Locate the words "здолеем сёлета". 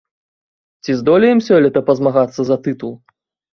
1.01-1.85